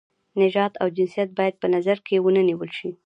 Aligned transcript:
نژاد 0.41 0.73
او 0.81 0.87
جنسیت 0.97 1.29
باید 1.39 1.55
په 1.61 1.67
نظر 1.75 1.97
کې 2.05 2.15
ونه 2.19 2.41
نیول 2.49 2.69
شي. 2.77 2.89